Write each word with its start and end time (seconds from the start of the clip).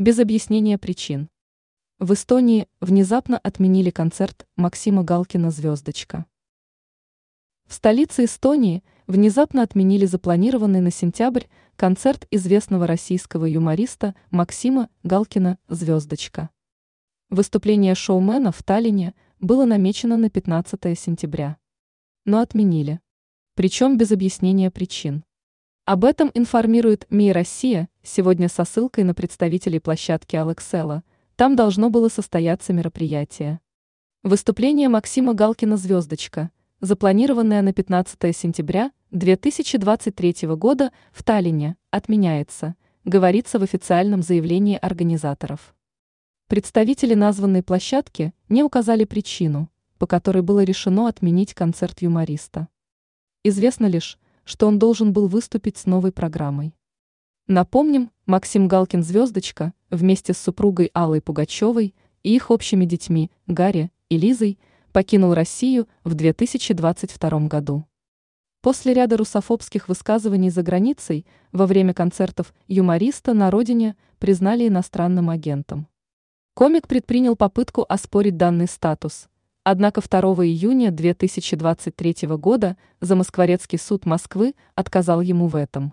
без 0.00 0.18
объяснения 0.18 0.78
причин. 0.78 1.28
В 1.98 2.14
Эстонии 2.14 2.68
внезапно 2.80 3.36
отменили 3.36 3.90
концерт 3.90 4.46
Максима 4.56 5.04
Галкина 5.04 5.50
«Звездочка». 5.50 6.24
В 7.68 7.74
столице 7.74 8.24
Эстонии 8.24 8.82
внезапно 9.06 9.60
отменили 9.62 10.06
запланированный 10.06 10.80
на 10.80 10.90
сентябрь 10.90 11.44
концерт 11.76 12.26
известного 12.30 12.86
российского 12.86 13.44
юмориста 13.44 14.14
Максима 14.30 14.88
Галкина 15.02 15.58
«Звездочка». 15.68 16.48
Выступление 17.28 17.94
шоумена 17.94 18.52
в 18.52 18.62
Таллине 18.62 19.14
было 19.38 19.66
намечено 19.66 20.16
на 20.16 20.30
15 20.30 20.98
сентября. 20.98 21.58
Но 22.24 22.40
отменили. 22.40 23.00
Причем 23.54 23.98
без 23.98 24.12
объяснения 24.12 24.70
причин. 24.70 25.24
Об 25.92 26.04
этом 26.04 26.30
информирует 26.34 27.08
МИ 27.10 27.32
«Россия» 27.32 27.88
сегодня 28.04 28.48
со 28.48 28.64
ссылкой 28.64 29.02
на 29.02 29.12
представителей 29.12 29.80
площадки 29.80 30.36
Алексела. 30.36 31.02
Там 31.34 31.56
должно 31.56 31.90
было 31.90 32.08
состояться 32.08 32.72
мероприятие. 32.72 33.58
Выступление 34.22 34.88
Максима 34.88 35.34
Галкина 35.34 35.76
«Звездочка», 35.76 36.52
запланированное 36.80 37.60
на 37.62 37.72
15 37.72 38.36
сентября 38.36 38.92
2023 39.10 40.46
года 40.50 40.92
в 41.10 41.24
Таллине, 41.24 41.76
отменяется, 41.90 42.76
говорится 43.04 43.58
в 43.58 43.64
официальном 43.64 44.22
заявлении 44.22 44.78
организаторов. 44.80 45.74
Представители 46.46 47.14
названной 47.14 47.64
площадки 47.64 48.32
не 48.48 48.62
указали 48.62 49.02
причину, 49.02 49.68
по 49.98 50.06
которой 50.06 50.44
было 50.44 50.62
решено 50.62 51.08
отменить 51.08 51.52
концерт 51.52 52.00
юмориста. 52.00 52.68
Известно 53.42 53.86
лишь, 53.86 54.20
что 54.50 54.66
он 54.66 54.80
должен 54.80 55.12
был 55.12 55.28
выступить 55.28 55.76
с 55.76 55.86
новой 55.86 56.10
программой. 56.10 56.74
Напомним, 57.46 58.10
Максим 58.26 58.66
Галкин 58.66 59.04
«Звездочка» 59.04 59.72
вместе 59.90 60.32
с 60.32 60.38
супругой 60.38 60.90
Аллой 60.92 61.22
Пугачевой 61.22 61.94
и 62.24 62.34
их 62.34 62.50
общими 62.50 62.84
детьми 62.84 63.30
Гарри 63.46 63.92
и 64.08 64.18
Лизой 64.18 64.58
покинул 64.90 65.34
Россию 65.34 65.86
в 66.02 66.14
2022 66.14 67.46
году. 67.46 67.84
После 68.60 68.92
ряда 68.92 69.16
русофобских 69.18 69.86
высказываний 69.86 70.50
за 70.50 70.64
границей 70.64 71.26
во 71.52 71.68
время 71.68 71.94
концертов 71.94 72.52
юмориста 72.66 73.34
на 73.34 73.52
родине 73.52 73.94
признали 74.18 74.66
иностранным 74.66 75.30
агентом. 75.30 75.86
Комик 76.54 76.88
предпринял 76.88 77.36
попытку 77.36 77.86
оспорить 77.88 78.36
данный 78.36 78.66
статус– 78.66 79.28
Однако 79.62 80.00
2 80.00 80.20
июня 80.46 80.90
2023 80.90 82.28
года 82.38 82.78
Замоскворецкий 83.00 83.78
суд 83.78 84.06
Москвы 84.06 84.54
отказал 84.74 85.20
ему 85.20 85.48
в 85.48 85.56
этом. 85.56 85.92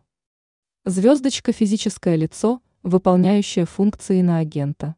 Звездочка– 0.86 1.52
физическое 1.54 2.16
лицо, 2.16 2.62
выполняющее 2.84 3.66
функции 3.66 4.22
на 4.22 4.38
агента. 4.38 4.96